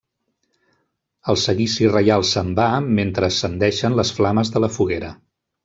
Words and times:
El 1.33 1.37
seguici 1.41 1.91
reial 1.91 2.25
se'n 2.31 2.49
va, 2.61 2.67
mentre 3.01 3.29
ascendeixen 3.29 4.01
les 4.01 4.15
flames 4.19 4.53
de 4.57 4.67
la 4.67 4.75
foguera. 4.81 5.15